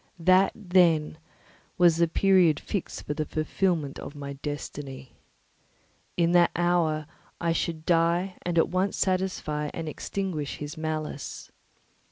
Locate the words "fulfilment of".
3.23-4.15